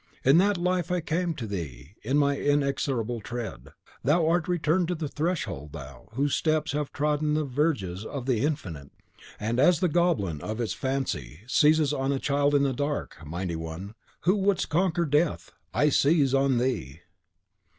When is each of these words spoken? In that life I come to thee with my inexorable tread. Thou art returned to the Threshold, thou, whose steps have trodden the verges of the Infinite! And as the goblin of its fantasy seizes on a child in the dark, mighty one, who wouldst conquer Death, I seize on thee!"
In 0.23 0.39
that 0.39 0.57
life 0.57 0.91
I 0.91 0.99
come 0.99 1.35
to 1.35 1.45
thee 1.45 1.93
with 2.03 2.15
my 2.15 2.35
inexorable 2.35 3.21
tread. 3.21 3.67
Thou 4.03 4.27
art 4.27 4.47
returned 4.47 4.87
to 4.87 4.95
the 4.95 5.07
Threshold, 5.07 5.73
thou, 5.73 6.07
whose 6.13 6.33
steps 6.33 6.71
have 6.71 6.91
trodden 6.91 7.35
the 7.35 7.45
verges 7.45 8.03
of 8.03 8.25
the 8.25 8.43
Infinite! 8.43 8.89
And 9.39 9.59
as 9.59 9.79
the 9.79 9.87
goblin 9.87 10.41
of 10.41 10.59
its 10.59 10.73
fantasy 10.73 11.41
seizes 11.45 11.93
on 11.93 12.11
a 12.11 12.17
child 12.17 12.55
in 12.55 12.63
the 12.63 12.73
dark, 12.73 13.23
mighty 13.23 13.55
one, 13.55 13.93
who 14.21 14.35
wouldst 14.37 14.69
conquer 14.69 15.05
Death, 15.05 15.51
I 15.71 15.89
seize 15.89 16.33
on 16.33 16.57
thee!" 16.57 17.01